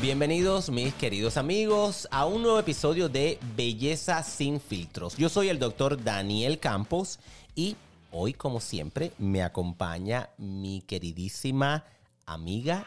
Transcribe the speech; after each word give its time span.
Bienvenidos 0.00 0.70
mis 0.70 0.94
queridos 0.94 1.36
amigos 1.36 2.08
a 2.10 2.24
un 2.24 2.40
nuevo 2.40 2.58
episodio 2.58 3.10
de 3.10 3.38
Belleza 3.54 4.22
sin 4.22 4.58
filtros. 4.58 5.14
Yo 5.18 5.28
soy 5.28 5.50
el 5.50 5.58
doctor 5.58 6.02
Daniel 6.02 6.58
Campos 6.58 7.18
y 7.54 7.76
hoy 8.10 8.32
como 8.32 8.60
siempre 8.60 9.12
me 9.18 9.42
acompaña 9.42 10.30
mi 10.38 10.80
queridísima 10.80 11.84
amiga 12.24 12.86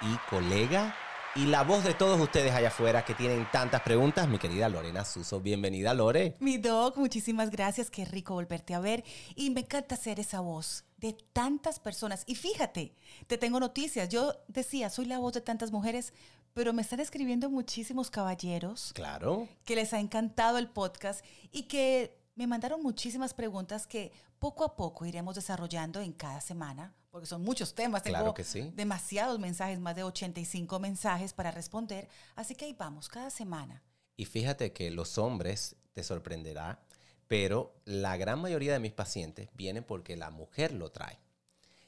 y 0.00 0.30
colega 0.30 0.94
y 1.34 1.46
la 1.46 1.64
voz 1.64 1.82
de 1.82 1.94
todos 1.94 2.20
ustedes 2.20 2.52
allá 2.52 2.68
afuera 2.68 3.04
que 3.04 3.14
tienen 3.14 3.48
tantas 3.50 3.82
preguntas, 3.82 4.28
mi 4.28 4.38
querida 4.38 4.68
Lorena 4.68 5.04
Suso. 5.04 5.40
Bienvenida 5.40 5.92
Lore. 5.92 6.36
Mi 6.38 6.58
doc, 6.58 6.96
muchísimas 6.96 7.50
gracias, 7.50 7.90
qué 7.90 8.04
rico 8.04 8.34
volverte 8.34 8.74
a 8.74 8.78
ver 8.78 9.02
y 9.34 9.50
me 9.50 9.62
encanta 9.62 9.96
ser 9.96 10.20
esa 10.20 10.38
voz 10.38 10.84
de 10.98 11.16
tantas 11.32 11.80
personas. 11.80 12.22
Y 12.26 12.36
fíjate, 12.36 12.94
te 13.26 13.36
tengo 13.36 13.58
noticias. 13.58 14.08
Yo 14.08 14.36
decía, 14.46 14.90
soy 14.90 15.06
la 15.06 15.18
voz 15.18 15.32
de 15.32 15.40
tantas 15.40 15.72
mujeres, 15.72 16.12
pero 16.54 16.72
me 16.72 16.82
están 16.82 17.00
escribiendo 17.00 17.50
muchísimos 17.50 18.10
caballeros 18.10 18.92
Claro. 18.94 19.48
que 19.64 19.74
les 19.76 19.92
ha 19.92 20.00
encantado 20.00 20.56
el 20.58 20.68
podcast 20.68 21.24
y 21.52 21.64
que 21.64 22.16
me 22.36 22.46
mandaron 22.46 22.82
muchísimas 22.82 23.34
preguntas 23.34 23.86
que 23.86 24.12
poco 24.38 24.64
a 24.64 24.76
poco 24.76 25.04
iremos 25.06 25.34
desarrollando 25.34 26.00
en 26.00 26.12
cada 26.12 26.40
semana, 26.40 26.94
porque 27.10 27.26
son 27.26 27.42
muchos 27.42 27.74
temas. 27.74 28.02
Claro 28.02 28.24
Tengo 28.24 28.34
que 28.34 28.44
sí. 28.44 28.72
demasiados 28.74 29.38
mensajes, 29.38 29.78
más 29.78 29.94
de 29.96 30.02
85 30.02 30.78
mensajes 30.80 31.32
para 31.32 31.50
responder. 31.50 32.08
Así 32.34 32.54
que 32.54 32.64
ahí 32.64 32.72
vamos, 32.72 33.08
cada 33.08 33.30
semana. 33.30 33.82
Y 34.16 34.24
fíjate 34.26 34.72
que 34.72 34.90
los 34.90 35.16
hombres 35.18 35.76
te 35.92 36.02
sorprenderá, 36.02 36.80
pero 37.28 37.74
la 37.84 38.16
gran 38.16 38.40
mayoría 38.40 38.72
de 38.72 38.80
mis 38.80 38.92
pacientes 38.92 39.48
vienen 39.54 39.84
porque 39.84 40.16
la 40.16 40.30
mujer 40.30 40.72
lo 40.72 40.90
trae. 40.90 41.18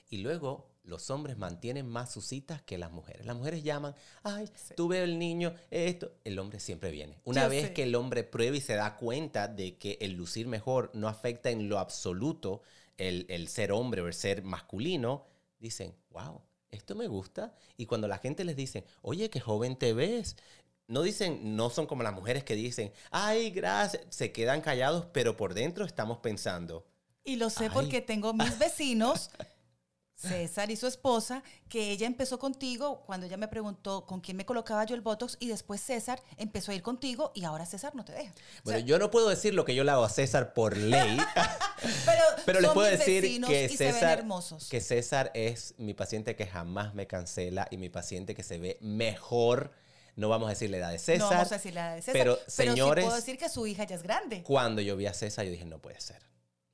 Y 0.08 0.18
luego 0.18 0.68
los 0.86 1.10
hombres 1.10 1.36
mantienen 1.36 1.86
más 1.86 2.12
sus 2.12 2.24
citas 2.26 2.62
que 2.62 2.78
las 2.78 2.90
mujeres. 2.92 3.26
Las 3.26 3.36
mujeres 3.36 3.62
llaman, 3.62 3.94
ay, 4.22 4.48
tuve 4.76 5.02
el 5.02 5.18
niño, 5.18 5.54
esto. 5.70 6.12
El 6.24 6.38
hombre 6.38 6.60
siempre 6.60 6.90
viene. 6.90 7.18
Una 7.24 7.44
Yo 7.44 7.50
vez 7.50 7.66
sé. 7.66 7.72
que 7.74 7.82
el 7.82 7.94
hombre 7.94 8.24
prueba 8.24 8.56
y 8.56 8.60
se 8.60 8.74
da 8.74 8.96
cuenta 8.96 9.48
de 9.48 9.76
que 9.76 9.98
el 10.00 10.12
lucir 10.12 10.46
mejor 10.46 10.90
no 10.94 11.08
afecta 11.08 11.50
en 11.50 11.68
lo 11.68 11.78
absoluto 11.78 12.62
el, 12.96 13.26
el 13.28 13.48
ser 13.48 13.72
hombre 13.72 14.00
o 14.00 14.06
el 14.06 14.14
ser 14.14 14.42
masculino, 14.42 15.26
dicen, 15.58 15.94
wow, 16.10 16.40
esto 16.70 16.94
me 16.94 17.08
gusta. 17.08 17.52
Y 17.76 17.86
cuando 17.86 18.08
la 18.08 18.18
gente 18.18 18.44
les 18.44 18.56
dice, 18.56 18.84
oye, 19.02 19.28
qué 19.28 19.40
joven 19.40 19.76
te 19.76 19.92
ves. 19.92 20.36
No 20.88 21.02
dicen, 21.02 21.56
no 21.56 21.68
son 21.68 21.86
como 21.86 22.04
las 22.04 22.14
mujeres 22.14 22.44
que 22.44 22.54
dicen, 22.54 22.92
ay, 23.10 23.50
gracias, 23.50 24.02
se 24.08 24.30
quedan 24.30 24.60
callados, 24.60 25.06
pero 25.12 25.36
por 25.36 25.52
dentro 25.52 25.84
estamos 25.84 26.18
pensando, 26.18 26.86
Y 27.24 27.36
lo 27.36 27.50
sé 27.50 27.64
Ay. 27.64 27.70
porque 27.74 28.00
tengo 28.00 28.32
mis 28.32 28.56
vecinos, 28.58 29.30
César 30.16 30.70
y 30.70 30.76
su 30.76 30.86
esposa, 30.86 31.42
que 31.68 31.90
ella 31.90 32.06
empezó 32.06 32.38
contigo 32.38 33.02
cuando 33.04 33.26
ella 33.26 33.36
me 33.36 33.48
preguntó 33.48 34.06
con 34.06 34.20
quién 34.20 34.36
me 34.38 34.46
colocaba 34.46 34.84
yo 34.84 34.94
el 34.94 35.02
Botox 35.02 35.36
y 35.40 35.48
después 35.48 35.80
César 35.80 36.22
empezó 36.38 36.72
a 36.72 36.74
ir 36.74 36.82
contigo 36.82 37.32
y 37.34 37.44
ahora 37.44 37.66
César 37.66 37.94
no 37.94 38.04
te 38.04 38.12
deja. 38.12 38.32
O 38.32 38.34
Bueno, 38.64 38.78
sea, 38.78 38.86
yo 38.86 38.98
no 38.98 39.10
puedo 39.10 39.28
decir 39.28 39.52
lo 39.54 39.64
que 39.66 39.74
yo 39.74 39.84
le 39.84 39.90
hago 39.92 40.04
a 40.04 40.08
César 40.08 40.54
por 40.54 40.76
ley, 40.76 41.18
pero, 42.06 42.22
pero 42.46 42.60
les 42.60 42.70
puedo 42.70 42.88
decir 42.88 43.44
que 43.44 43.68
César, 43.68 44.24
que 44.70 44.80
César 44.80 45.30
es 45.34 45.74
mi 45.78 45.92
paciente 45.94 46.34
que 46.34 46.46
jamás 46.46 46.94
me 46.94 47.06
cancela 47.06 47.68
y 47.70 47.76
mi 47.76 47.88
paciente 47.90 48.34
que 48.34 48.42
se 48.42 48.58
ve 48.58 48.78
mejor. 48.80 49.72
No 50.16 50.30
vamos 50.30 50.46
a 50.46 50.50
decir 50.50 50.70
la 50.70 50.78
edad 50.78 50.90
de 50.92 50.98
César. 50.98 51.18
no 51.28 51.28
vamos 51.28 51.52
a 51.52 51.56
decir 51.56 51.74
la 51.74 51.94
de 51.94 52.00
César, 52.00 52.14
Pero, 52.14 52.36
sí 52.46 52.62
señores, 52.64 53.04
puedo 53.04 53.16
decir 53.16 53.36
que 53.36 53.50
su 53.50 53.66
hija 53.66 53.84
ya 53.84 53.96
es 53.96 54.02
grande. 54.02 54.42
cuando 54.44 54.80
yo 54.80 54.96
vi 54.96 55.04
a 55.04 55.12
César, 55.12 55.44
yo 55.44 55.50
dije, 55.50 55.66
no 55.66 55.78
puede 55.78 56.00
ser. 56.00 56.22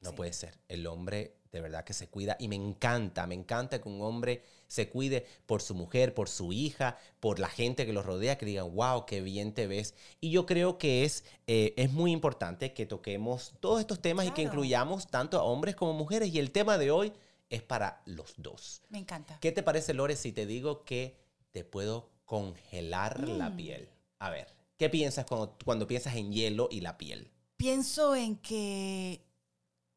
No 0.00 0.10
Sí. 0.10 0.16
puede 0.16 0.32
ser. 0.32 0.58
El 0.68 0.86
hombre 0.86 1.38
de 1.52 1.60
verdad 1.60 1.84
que 1.84 1.92
se 1.92 2.08
cuida 2.08 2.36
y 2.40 2.48
me 2.48 2.56
encanta, 2.56 3.26
me 3.26 3.34
encanta 3.34 3.80
que 3.80 3.88
un 3.88 4.00
hombre 4.00 4.42
se 4.68 4.88
cuide 4.88 5.26
por 5.44 5.60
su 5.60 5.74
mujer, 5.74 6.14
por 6.14 6.30
su 6.30 6.50
hija, 6.52 6.96
por 7.20 7.38
la 7.38 7.48
gente 7.48 7.84
que 7.84 7.92
lo 7.92 8.02
rodea, 8.02 8.38
que 8.38 8.46
digan, 8.46 8.74
wow, 8.74 9.04
qué 9.04 9.20
bien 9.20 9.52
te 9.52 9.66
ves. 9.66 9.94
Y 10.20 10.30
yo 10.30 10.46
creo 10.46 10.78
que 10.78 11.04
es, 11.04 11.24
eh, 11.46 11.74
es 11.76 11.92
muy 11.92 12.10
importante 12.10 12.72
que 12.72 12.86
toquemos 12.86 13.52
todos 13.60 13.80
estos 13.80 14.00
temas 14.00 14.26
y 14.26 14.30
que 14.30 14.40
incluyamos 14.42 15.06
tanto 15.08 15.38
a 15.38 15.42
hombres 15.44 15.76
como 15.76 15.92
mujeres. 15.92 16.32
Y 16.34 16.38
el 16.38 16.50
tema 16.52 16.78
de 16.78 16.90
hoy 16.90 17.12
es 17.50 17.62
para 17.62 18.00
los 18.06 18.32
dos. 18.38 18.80
Me 18.88 18.98
encanta. 18.98 19.38
¿Qué 19.40 19.52
te 19.52 19.62
parece, 19.62 19.92
Lore, 19.92 20.16
si 20.16 20.32
te 20.32 20.46
digo 20.46 20.84
que 20.84 21.18
te 21.50 21.64
puedo 21.64 22.08
congelar 22.24 23.20
Mm. 23.28 23.36
la 23.36 23.54
piel? 23.54 23.90
A 24.20 24.30
ver, 24.30 24.48
¿qué 24.78 24.88
piensas 24.88 25.26
cuando, 25.26 25.54
cuando 25.66 25.86
piensas 25.86 26.16
en 26.16 26.32
hielo 26.32 26.68
y 26.70 26.80
la 26.80 26.96
piel? 26.96 27.30
Pienso 27.58 28.16
en 28.16 28.36
que 28.38 29.20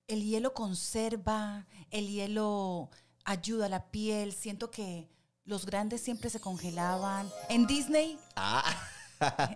el 0.08 0.24
hielo 0.24 0.54
conserva, 0.54 1.66
el 1.92 2.08
hielo 2.08 2.90
ayuda 3.24 3.66
a 3.66 3.70
la 3.70 3.90
piel. 3.92 4.34
Siento 4.34 4.72
que 4.72 5.10
los 5.46 5.66
grandes 5.66 6.02
siempre 6.02 6.30
se 6.30 6.40
congelaban. 6.40 7.30
En 7.50 7.68
Disney, 7.68 8.18
Ah. 8.36 8.64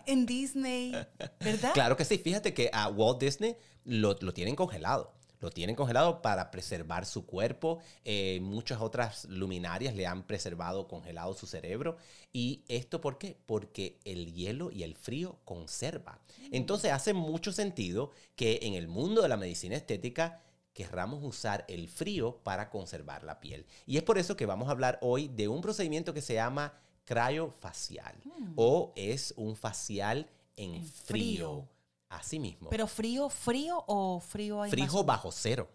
en 0.05 0.25
Disney, 0.25 0.93
¿verdad? 1.39 1.73
Claro 1.73 1.97
que 1.97 2.05
sí. 2.05 2.17
Fíjate 2.17 2.53
que 2.53 2.69
a 2.73 2.87
Walt 2.87 3.19
Disney 3.19 3.55
lo, 3.83 4.15
lo 4.21 4.33
tienen 4.33 4.55
congelado. 4.55 5.13
Lo 5.39 5.49
tienen 5.49 5.75
congelado 5.75 6.21
para 6.21 6.51
preservar 6.51 7.05
su 7.05 7.25
cuerpo. 7.25 7.79
Eh, 8.03 8.39
muchas 8.41 8.81
otras 8.81 9.25
luminarias 9.25 9.95
le 9.95 10.05
han 10.05 10.23
preservado 10.23 10.87
congelado 10.87 11.33
su 11.33 11.47
cerebro. 11.47 11.97
¿Y 12.33 12.63
esto 12.67 12.99
por 12.99 13.17
qué? 13.17 13.37
Porque 13.45 13.99
el 14.03 14.33
hielo 14.33 14.69
y 14.71 14.83
el 14.83 14.95
frío 14.95 15.39
conserva. 15.45 16.19
Entonces 16.51 16.91
hace 16.91 17.13
mucho 17.13 17.51
sentido 17.51 18.11
que 18.35 18.59
en 18.63 18.73
el 18.73 18.87
mundo 18.87 19.21
de 19.21 19.29
la 19.29 19.37
medicina 19.37 19.75
estética 19.75 20.41
querramos 20.73 21.23
usar 21.23 21.65
el 21.67 21.87
frío 21.87 22.39
para 22.43 22.69
conservar 22.69 23.23
la 23.23 23.39
piel. 23.39 23.65
Y 23.85 23.97
es 23.97 24.03
por 24.03 24.17
eso 24.17 24.35
que 24.35 24.45
vamos 24.45 24.67
a 24.67 24.71
hablar 24.71 24.97
hoy 25.01 25.27
de 25.27 25.47
un 25.47 25.61
procedimiento 25.61 26.13
que 26.13 26.21
se 26.21 26.35
llama 26.35 26.73
criofacial 27.05 28.15
o 28.55 28.93
es 28.95 29.33
un 29.35 29.55
facial 29.55 30.27
en, 30.55 30.75
En 30.75 30.85
frío. 30.85 31.05
frío. 31.05 31.67
Así 32.09 32.39
mismo. 32.39 32.69
Pero 32.69 32.87
frío, 32.87 33.29
frío 33.29 33.83
o 33.87 34.19
frío 34.19 34.61
hay 34.61 34.71
Frío 34.71 35.03
bajo 35.03 35.31
cero. 35.31 35.69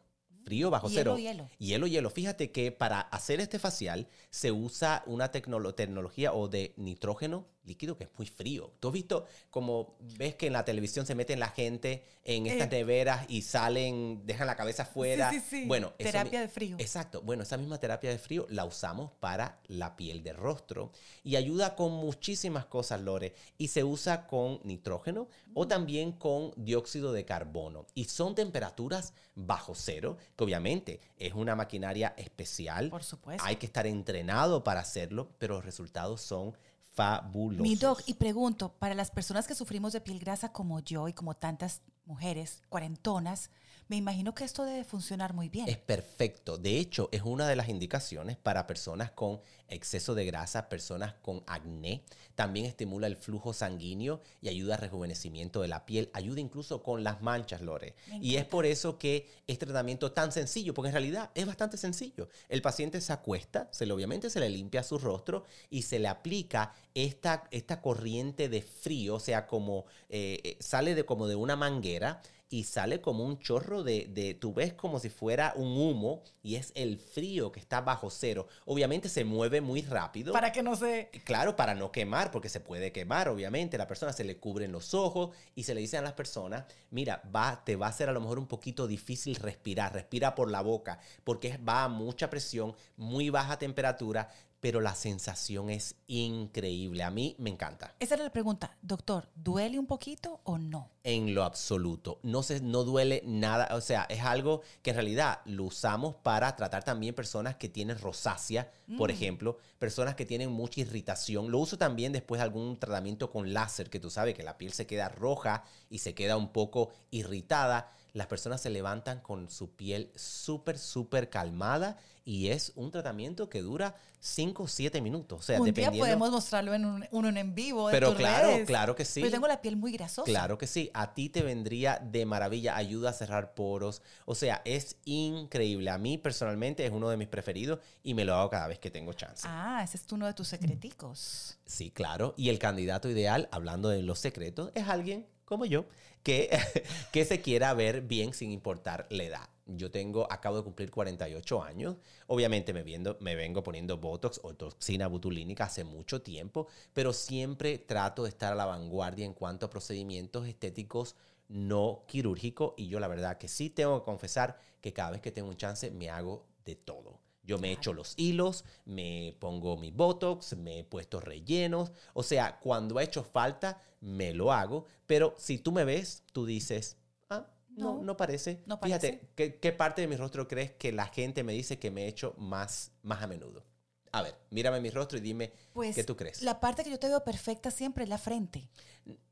Frío 0.45 0.69
bajo 0.69 0.89
Hielo, 0.89 1.17
cero. 1.17 1.19
hielo. 1.19 1.49
Hielo, 1.59 1.87
hielo. 1.87 2.11
Fíjate 2.11 2.51
que 2.53 2.71
para 2.71 3.01
hacer 3.01 3.41
este 3.41 3.59
facial 3.59 4.09
se 4.31 4.53
usa 4.53 5.03
una 5.07 5.33
tecnolo- 5.33 5.75
tecnología 5.75 6.35
o 6.35 6.49
de 6.49 6.75
nitrógeno 6.77 7.47
líquido 7.65 7.97
que 7.97 8.05
es 8.05 8.11
muy 8.17 8.27
frío. 8.27 8.73
¿Tú 8.81 8.89
has 8.89 8.95
visto 8.95 9.27
como 9.51 9.97
ves 10.19 10.35
que 10.35 10.47
en 10.47 10.53
la 10.53 10.65
televisión 10.65 11.07
se 11.07 11.15
meten 11.15 11.41
la 11.41 11.49
gente 11.49 12.05
en 12.25 12.47
estas 12.47 12.69
Eh. 12.69 12.71
neveras 12.77 13.27
y 13.29 13.43
salen, 13.43 14.27
dejan 14.27 14.47
la 14.47 14.57
cabeza 14.57 14.85
afuera? 14.85 15.31
Sí, 15.31 15.41
sí, 15.41 15.47
sí. 15.63 15.65
Bueno, 15.67 15.93
Terapia 15.99 16.41
de 16.41 16.49
frío. 16.49 16.77
Exacto. 16.79 17.23
Bueno, 17.23 17.43
esa 17.43 17.57
misma 17.57 17.79
terapia 17.79 18.11
de 18.11 18.19
frío 18.19 18.47
la 18.51 18.65
usamos 18.65 19.13
para 19.21 19.61
la 19.69 19.97
piel 19.97 20.23
de 20.23 20.33
rostro 20.33 20.93
y 21.23 21.37
ayuda 21.37 21.75
con 21.77 21.93
muchísimas 21.93 22.67
cosas, 22.67 23.01
Lore. 23.01 23.35
Y 23.59 23.69
se 23.69 23.85
usa 23.85 24.27
con 24.27 24.61
nitrógeno 24.65 25.29
o 25.55 25.67
también 25.67 26.13
con 26.13 26.53
dióxido 26.57 27.13
de 27.13 27.25
carbono. 27.25 27.87
Y 27.95 28.05
son 28.05 28.35
temperaturas 28.35 29.13
bajo 29.35 29.75
cero, 29.75 30.17
que 30.37 30.45
obviamente 30.45 31.01
es 31.17 31.33
una 31.35 31.57
maquinaria 31.57 32.15
especial. 32.17 32.91
Por 32.91 33.05
supuesto. 33.05 33.43
Hay 33.45 33.57
que 33.57 33.67
estar 33.67 33.87
entrenado 33.87 34.63
para 34.65 34.81
hacerlo, 34.81 35.31
pero 35.39 35.55
los 35.55 35.65
resultados 35.65 36.21
son 36.21 36.57
fabulosos. 36.95 37.63
Mi 37.63 37.77
doc, 37.77 38.03
y 38.07 38.15
pregunto, 38.15 38.73
para 38.79 38.95
las 38.95 39.11
personas 39.11 39.47
que 39.47 39.55
sufrimos 39.55 39.93
de 39.93 40.01
piel 40.01 40.19
grasa 40.19 40.53
como 40.53 40.81
yo 40.81 41.09
y 41.09 41.13
como 41.13 41.35
tantas 41.35 41.83
mujeres 42.07 42.63
cuarentonas, 42.69 43.51
me 43.89 43.97
imagino 43.97 44.35
que 44.35 44.45
esto 44.45 44.65
debe 44.65 44.83
funcionar 44.83 45.35
muy 45.35 45.51
bien. 45.51 45.69
Es 45.69 45.77
perfecto. 45.77 46.57
De 46.57 46.79
hecho, 46.79 47.11
es 47.13 47.23
una 47.23 47.47
de 47.47 47.57
las 47.57 47.69
indicaciones 47.69 48.39
para 48.39 48.67
personas 48.67 49.11
con 49.11 49.41
exceso 49.69 50.15
de 50.15 50.25
grasa, 50.25 50.71
personas 50.71 51.15
con 51.21 51.43
acné. 51.47 52.03
También 52.35 52.65
estimula 52.65 53.07
el 53.07 53.17
flujo 53.17 53.53
sanguíneo 53.53 54.23
y 54.41 54.49
ayuda 54.49 54.77
al 54.77 54.81
rejuvenecimiento 54.81 55.61
de 55.61 55.69
la 55.69 55.85
piel. 55.85 56.11
Ayuda 56.15 56.41
incluso 56.41 56.83
con 56.83 57.05
las 57.05 57.21
manchas, 57.21 57.61
Lore. 57.61 57.95
Y 58.23 58.37
es 58.37 58.47
por 58.47 58.65
eso 58.65 58.97
que 58.97 59.29
este 59.47 59.67
tratamiento 59.67 60.13
tan 60.13 60.33
sencillo, 60.33 60.73
porque 60.73 60.89
en 60.89 60.95
realidad 60.95 61.31
es 61.35 61.45
bastante 61.47 61.77
sencillo. 61.77 62.29
El 62.49 62.63
paciente 62.63 63.03
se 63.03 63.13
acuesta, 63.13 63.69
se 63.71 63.85
le, 63.85 63.93
obviamente 63.93 64.31
se 64.31 64.41
le 64.41 64.49
limpia 64.49 64.83
su 64.83 64.99
rostro 64.99 65.45
y 65.69 65.83
se 65.83 65.99
le 65.99 66.09
aplica 66.09 66.73
esta, 66.95 67.49
esta 67.51 67.83
corriente 67.83 68.49
de 68.49 68.63
frío, 68.63 69.17
o 69.17 69.21
sea, 69.21 69.47
como 69.47 69.85
eh, 70.09 70.41
eh, 70.45 70.57
sale 70.61 70.95
de, 70.95 71.05
como 71.05 71.27
de 71.27 71.35
una 71.35 71.57
manguera 71.57 72.23
y 72.49 72.65
sale 72.65 73.01
como 73.01 73.25
un 73.25 73.41
chorro 73.41 73.83
de, 73.83 74.07
de, 74.07 74.35
tú 74.35 74.55
ves 74.55 74.75
como 74.75 75.01
si 75.01 75.09
fuera 75.09 75.55
un 75.57 75.77
humo 75.77 76.23
y 76.41 76.55
es 76.55 76.71
el 76.77 76.99
frío 76.99 77.51
que 77.51 77.59
está 77.59 77.81
bajo 77.81 78.11
cero. 78.11 78.47
Obviamente 78.65 79.09
se 79.09 79.25
mueve 79.25 79.61
muy 79.61 79.83
rápido. 79.83 80.33
Para 80.33 80.53
que 80.53 80.63
no 80.63 80.77
se... 80.77 81.11
Claro, 81.25 81.57
para 81.57 81.75
no 81.75 81.91
quemar, 81.91 82.31
porque 82.31 82.49
se 82.49 82.61
puede 82.61 82.93
quemar, 82.93 83.29
obviamente. 83.29 83.77
La 83.77 83.89
persona 83.89 84.13
se 84.13 84.23
le 84.23 84.37
cubren 84.37 84.71
los 84.71 84.95
ojos 84.95 85.31
y 85.57 85.65
se 85.65 85.75
le 85.75 85.81
dice 85.81 85.97
a 85.97 86.03
las 86.03 86.13
personas, 86.13 86.65
mira, 86.91 87.23
va, 87.35 87.65
te 87.65 87.75
va 87.75 87.89
a 87.89 87.93
ser 87.93 88.09
a 88.09 88.13
lo 88.13 88.21
mejor 88.21 88.39
un 88.39 88.47
poquito 88.47 88.87
difícil 88.87 89.35
respirar, 89.35 89.93
respira 89.93 90.37
por 90.37 90.49
la 90.49 90.61
boca, 90.61 91.01
porque 91.25 91.57
va 91.57 91.83
a 91.83 91.89
mucha 91.89 92.31
presión, 92.31 92.77
muy 92.97 93.31
baja 93.31 93.59
temperatura, 93.59 94.29
pero 94.65 94.81
la 94.81 94.95
sensación 94.95 95.69
es 95.69 95.95
increíble. 96.07 97.03
A 97.03 97.11
mí 97.11 97.37
me 97.39 97.51
encanta. 97.51 97.95
Esa 98.01 98.15
era 98.15 98.25
la 98.25 98.33
pregunta, 98.33 98.79
doctor, 98.81 99.29
¿duele 99.35 99.79
un 99.79 99.87
poquito 99.87 100.41
o 100.45 100.57
no? 100.57 100.91
En 101.03 101.35
lo 101.35 101.45
absoluto. 101.45 102.19
No, 102.23 102.43
se, 102.43 102.63
no 102.63 102.83
duele 102.83 103.23
nada. 103.27 103.69
O 103.77 103.83
sea, 103.83 104.07
es 104.09 104.23
algo 104.23 104.63
que 104.81 104.89
en 104.89 104.97
realidad 104.97 105.41
lo 105.45 105.65
usamos 105.65 106.15
para 106.15 106.57
tratar 106.57 106.83
también 106.83 107.15
personas 107.15 107.57
que 107.57 107.69
tienen 107.69 107.99
rosácea, 107.99 108.73
por 108.97 109.11
ejemplo, 109.11 109.59
personas 109.79 110.15
que 110.15 110.25
tienen 110.25 110.51
mucha 110.51 110.81
irritación. 110.81 111.51
Lo 111.51 111.59
uso 111.59 111.77
también 111.77 112.13
después 112.13 112.39
de 112.39 112.45
algún 112.45 112.79
tratamiento 112.79 113.31
con 113.31 113.53
láser, 113.53 113.91
que 113.91 114.01
tú 114.01 114.09
sabes 114.09 114.35
que 114.35 114.45
la 114.45 114.57
piel 114.57 114.73
se 114.73 114.87
queda 114.87 115.11
roja 115.11 115.65
y 115.91 115.99
se 115.99 116.15
queda 116.15 116.39
un 116.39 116.49
poco 116.53 116.89
irritada. 117.11 117.93
Las 118.15 118.29
personas 118.29 118.61
se 118.61 118.71
levantan 118.71 119.21
con 119.21 119.51
su 119.51 119.75
piel 119.75 120.13
súper, 120.15 120.79
súper 120.79 121.31
calmada 121.31 121.99
y 122.25 122.49
es 122.49 122.73
un 122.77 122.93
tratamiento 122.93 123.49
que 123.49 123.61
dura 123.61 123.97
5 124.21 124.63
o 124.63 124.69
7 124.69 125.01
minutos. 125.01 125.41
O 125.41 125.43
sea, 125.43 125.59
un 125.59 125.67
dependiendo... 125.67 125.97
día 125.97 126.05
podemos 126.05 126.31
mostrarlo 126.31 126.75
en 126.75 126.85
un, 126.85 127.05
uno 127.11 127.29
en 127.29 127.55
vivo. 127.57 127.91
en 127.91 127.93
Pero 127.93 128.11
tus 128.11 128.19
claro, 128.19 128.49
redes. 128.49 128.67
claro 128.69 128.95
que 128.95 129.05
sí. 129.05 129.21
Pero 129.21 129.33
tengo 129.33 129.49
la 129.49 129.61
piel 129.61 129.77
muy 129.77 129.91
grasosa. 129.91 130.25
Claro 130.25 130.57
que 130.57 130.69
sí, 130.69 130.91
a 130.95 131.13
ti 131.13 131.29
te 131.29 131.43
vendría 131.43 131.99
de 131.99 132.25
maravilla, 132.25 132.77
ayuda 132.77 133.11
a 133.11 133.13
cerrar 133.13 133.53
poros, 133.55 134.01
o 134.27 134.37
sea, 134.37 134.63
es 134.65 134.97
increíble. 135.05 135.91
A 135.91 135.99
mí 135.99 136.17
personalmente 136.17 136.87
es 136.87 136.93
uno 136.93 137.09
de 137.09 137.17
mis 137.17 137.27
preferidos 137.27 137.81
y 138.05 138.15
me 138.15 138.25
lo 138.25 138.37
hago 138.37 138.49
cada 138.49 138.69
vez 138.69 138.79
que 138.79 138.93
tengo 138.93 139.13
chance. 139.13 139.45
Ah, 139.51 139.83
ese 139.83 139.97
es 139.97 140.05
uno 140.13 140.27
de 140.27 140.35
tus 140.35 140.47
secreticos. 140.47 141.59
Sí, 141.67 141.91
claro, 141.91 142.33
y 142.37 142.49
el 142.49 142.61
candidato 142.61 143.11
ideal, 143.11 143.49
hablando 143.51 143.89
de 143.89 144.03
los 144.03 144.21
secretos, 144.21 144.71
es 144.77 144.87
alguien 144.89 145.27
como 145.45 145.65
yo 145.65 145.87
que, 146.23 146.51
que 147.13 147.25
se 147.25 147.41
quiera 147.41 147.75
ver 147.75 148.03
bien 148.03 148.35
sin 148.35 148.51
importar 148.51 149.07
la 149.11 149.25
edad. 149.25 149.49
Yo 149.67 149.91
tengo, 149.91 150.31
acabo 150.31 150.59
de 150.59 150.63
cumplir 150.63 150.91
48 150.91 151.63
años. 151.63 151.97
Obviamente 152.27 152.75
me, 152.75 152.83
viendo, 152.83 153.17
me 153.21 153.35
vengo 153.35 153.63
poniendo 153.63 153.97
Botox 153.97 154.41
o 154.43 154.55
toxina 154.55 155.07
botulínica 155.07 155.65
hace 155.65 155.85
mucho 155.85 156.21
tiempo, 156.21 156.67
pero 156.93 157.13
siempre 157.13 157.79
trato 157.79 158.25
de 158.25 158.29
estar 158.29 158.53
a 158.53 158.57
la 158.57 158.67
vanguardia 158.67 159.25
en 159.25 159.33
cuanto 159.33 159.67
a 159.67 159.71
procedimientos 159.71 160.47
estéticos 160.47 161.17
no 161.49 162.05
quirúrgicos. 162.07 162.75
Y 162.77 162.89
yo 162.89 163.01
la 163.01 163.09
verdad 163.09 163.39
que 163.39 163.49
sí 163.49 163.71
tengo 163.71 164.01
que 164.01 164.05
confesar 164.05 164.59
que 164.83 164.93
cada 164.93 165.13
vez 165.13 165.23
que 165.23 165.33
tengo 165.33 165.49
un 165.49 165.57
chance 165.57 165.91
me 165.91 166.11
hago 166.11 166.45
de 166.67 166.77
todo. 166.77 167.24
Yo 167.45 167.59
me 167.59 167.73
echo 167.73 167.93
los 167.93 168.15
hilos, 168.17 168.65
me 168.87 169.37
pongo 169.39 169.77
mi 169.77 169.91
Botox, 169.91 170.57
me 170.57 170.81
he 170.81 170.85
puesto 170.85 171.21
rellenos. 171.21 171.93
O 172.15 172.23
sea, 172.23 172.59
cuando 172.61 172.99
ha 172.99 173.03
hecho 173.03 173.23
falta, 173.23 173.81
me 174.01 174.33
lo 174.33 174.53
hago. 174.53 174.87
Pero 175.07 175.35
si 175.39 175.59
tú 175.59 175.71
me 175.73 175.85
ves, 175.85 176.23
tú 176.33 176.47
dices, 176.47 176.97
ah, 177.31 177.47
no, 177.77 177.97
No, 177.97 178.03
no 178.03 178.17
parece. 178.17 178.63
no 178.67 178.79
Fíjate, 178.79 179.09
parece. 179.09 179.29
¿qué, 179.35 179.59
qué 179.61 179.73
parte 179.73 180.01
de 180.03 180.09
mi 180.09 180.17
rostro 180.17 180.49
crees 180.49 180.73
que 180.73 180.93
la 180.93 181.07
gente 181.07 181.45
me 181.45 181.53
dice 181.53 181.79
que 181.79 181.91
me 181.91 182.05
he 182.05 182.09
hecho 182.09 182.35
más, 182.39 182.93
más 183.03 183.23
a 183.23 183.27
menudo? 183.27 183.65
A 184.13 184.23
ver, 184.23 184.37
mírame 184.51 184.81
mi 184.81 184.91
rostro 184.91 185.19
y 185.19 185.21
dime 185.21 185.53
Pues 185.73 185.95
qué 185.95 186.05
tú 186.05 186.17
crees. 186.17 186.43
la 186.43 186.61
parte 186.61 186.85
que 186.85 186.91
yo 186.91 186.99
te 187.01 187.09
veo 187.09 187.25
perfecta 187.25 187.71
siempre 187.71 188.05
es 188.05 188.11
la 188.11 188.19
frente. 188.19 188.71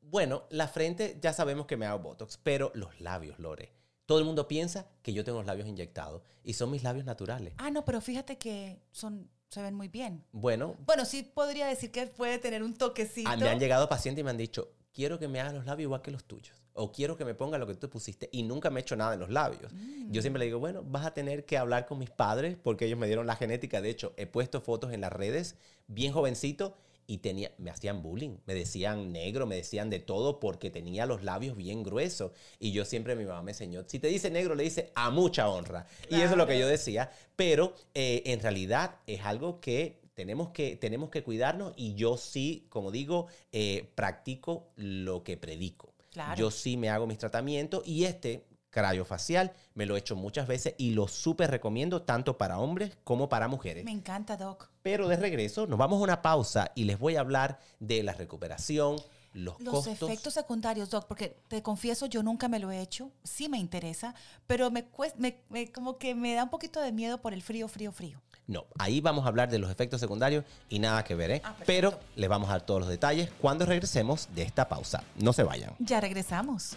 Bueno, 0.00 0.44
la 0.50 0.68
frente 0.68 1.18
ya 1.22 1.32
sabemos 1.32 1.66
que 1.66 1.76
me 1.76 1.86
hago 1.86 2.00
Botox, 2.00 2.36
pero 2.42 2.70
los 2.74 3.00
labios, 3.00 3.38
Lore. 3.38 3.72
Todo 4.06 4.18
el 4.18 4.24
mundo 4.24 4.48
piensa 4.48 4.86
que 5.02 5.12
yo 5.12 5.24
tengo 5.24 5.38
los 5.38 5.46
labios 5.46 5.68
inyectados 5.68 6.22
y 6.44 6.54
son 6.54 6.70
mis 6.70 6.82
labios 6.82 7.04
naturales. 7.04 7.54
Ah, 7.58 7.70
no, 7.70 7.84
pero 7.84 8.00
fíjate 8.00 8.36
que 8.36 8.80
son, 8.90 9.30
se 9.48 9.62
ven 9.62 9.74
muy 9.74 9.88
bien. 9.88 10.24
Bueno, 10.32 10.76
Bueno, 10.84 11.04
sí 11.04 11.22
podría 11.22 11.66
decir 11.66 11.90
que 11.90 12.06
puede 12.06 12.38
tener 12.38 12.62
un 12.62 12.74
toquecito. 12.74 13.30
Ah, 13.30 13.36
me 13.36 13.48
han 13.48 13.60
llegado 13.60 13.88
pacientes 13.88 14.20
y 14.20 14.24
me 14.24 14.30
han 14.30 14.36
dicho, 14.36 14.72
quiero 14.92 15.18
que 15.18 15.28
me 15.28 15.40
hagas 15.40 15.54
los 15.54 15.66
labios 15.66 15.86
igual 15.86 16.02
que 16.02 16.10
los 16.10 16.24
tuyos. 16.24 16.56
O 16.74 16.90
quiero 16.90 17.16
que 17.18 17.24
me 17.24 17.34
ponga 17.34 17.58
lo 17.58 17.66
que 17.66 17.74
tú 17.74 17.90
pusiste. 17.90 18.30
Y 18.32 18.44
nunca 18.44 18.70
me 18.70 18.80
he 18.80 18.82
hecho 18.82 18.96
nada 18.96 19.12
en 19.12 19.20
los 19.20 19.28
labios. 19.28 19.70
Yo 20.08 20.22
siempre 20.22 20.38
le 20.38 20.46
digo, 20.46 20.58
bueno, 20.58 20.82
vas 20.82 21.04
a 21.04 21.12
tener 21.12 21.44
que 21.44 21.58
hablar 21.58 21.84
con 21.86 21.98
mis 21.98 22.10
padres 22.10 22.56
porque 22.62 22.86
ellos 22.86 22.98
me 22.98 23.06
dieron 23.06 23.26
la 23.26 23.36
genética. 23.36 23.82
De 23.82 23.90
hecho, 23.90 24.14
he 24.16 24.26
puesto 24.26 24.62
fotos 24.62 24.92
en 24.92 25.02
las 25.02 25.12
redes, 25.12 25.56
bien 25.86 26.14
jovencito, 26.14 26.74
y 27.06 27.18
tenía, 27.18 27.52
me 27.58 27.70
hacían 27.70 28.02
bullying. 28.02 28.36
Me 28.46 28.54
decían 28.54 29.12
negro, 29.12 29.46
me 29.46 29.56
decían 29.56 29.90
de 29.90 29.98
todo 29.98 30.40
porque 30.40 30.70
tenía 30.70 31.06
los 31.06 31.22
labios 31.22 31.56
bien 31.56 31.82
gruesos. 31.82 32.32
Y 32.58 32.72
yo 32.72 32.84
siempre, 32.84 33.16
mi 33.16 33.24
mamá 33.24 33.42
me 33.42 33.52
enseñó, 33.52 33.84
si 33.86 33.98
te 33.98 34.08
dice 34.08 34.30
negro, 34.30 34.54
le 34.54 34.64
dice 34.64 34.92
a 34.94 35.10
mucha 35.10 35.48
honra. 35.48 35.86
Y 36.08 36.16
eso 36.16 36.32
es 36.32 36.36
lo 36.36 36.46
que 36.46 36.58
yo 36.58 36.66
decía. 36.66 37.10
Pero 37.36 37.74
eh, 37.94 38.22
en 38.26 38.40
realidad 38.40 38.96
es 39.06 39.22
algo 39.22 39.60
que 39.60 40.00
tenemos 40.14 40.50
que, 40.50 40.76
tenemos 40.76 41.10
que 41.10 41.22
cuidarnos 41.22 41.72
y 41.76 41.94
yo 41.94 42.16
sí, 42.16 42.66
como 42.68 42.90
digo, 42.90 43.26
eh, 43.50 43.90
practico 43.94 44.68
lo 44.76 45.24
que 45.24 45.36
predico. 45.36 45.94
Claro. 46.10 46.38
Yo 46.38 46.50
sí 46.50 46.76
me 46.76 46.90
hago 46.90 47.06
mis 47.06 47.18
tratamientos 47.18 47.82
y 47.86 48.04
este 48.04 48.44
crayofacial 48.72 49.52
me 49.74 49.86
lo 49.86 49.96
he 49.96 50.00
hecho 50.00 50.16
muchas 50.16 50.46
veces 50.48 50.74
y 50.78 50.90
lo 50.90 51.06
súper 51.06 51.50
recomiendo 51.50 52.02
tanto 52.02 52.38
para 52.38 52.58
hombres 52.58 52.96
como 53.04 53.28
para 53.28 53.46
mujeres. 53.46 53.84
Me 53.84 53.92
encanta, 53.92 54.36
Doc. 54.36 54.71
Pero 54.82 55.06
de 55.08 55.16
regreso, 55.16 55.66
nos 55.66 55.78
vamos 55.78 56.00
a 56.00 56.04
una 56.04 56.22
pausa 56.22 56.72
y 56.74 56.84
les 56.84 56.98
voy 56.98 57.16
a 57.16 57.20
hablar 57.20 57.58
de 57.78 58.02
la 58.02 58.12
recuperación, 58.14 58.96
los, 59.32 59.58
Los 59.60 59.74
costos. 59.86 60.10
efectos 60.10 60.34
secundarios, 60.34 60.90
Doc, 60.90 61.06
porque 61.06 61.36
te 61.48 61.62
confieso, 61.62 62.06
yo 62.06 62.22
nunca 62.22 62.48
me 62.48 62.58
lo 62.58 62.70
he 62.70 62.80
hecho, 62.82 63.10
sí 63.22 63.48
me 63.48 63.58
interesa, 63.58 64.14
pero 64.46 64.70
me, 64.70 64.84
cuesta, 64.84 65.18
me, 65.18 65.38
me- 65.48 65.70
como 65.72 65.96
que 65.98 66.14
me 66.14 66.34
da 66.34 66.42
un 66.44 66.50
poquito 66.50 66.80
de 66.80 66.92
miedo 66.92 67.18
por 67.22 67.32
el 67.32 67.42
frío, 67.42 67.66
frío, 67.68 67.92
frío. 67.92 68.20
No, 68.48 68.66
ahí 68.78 69.00
vamos 69.00 69.24
a 69.24 69.28
hablar 69.28 69.48
de 69.48 69.58
los 69.58 69.70
efectos 69.70 70.00
secundarios 70.00 70.44
y 70.68 70.80
nada 70.80 71.04
que 71.04 71.14
ver, 71.14 71.30
¿eh? 71.30 71.42
Ah. 71.44 71.54
Pero 71.64 71.98
les 72.16 72.28
vamos 72.28 72.48
a 72.50 72.52
dar 72.54 72.66
todos 72.66 72.80
los 72.80 72.88
detalles 72.88 73.30
cuando 73.40 73.64
regresemos 73.64 74.28
de 74.34 74.42
esta 74.42 74.68
pausa. 74.68 75.04
No 75.16 75.32
se 75.32 75.44
vayan. 75.44 75.74
Ya 75.78 76.00
regresamos. 76.00 76.76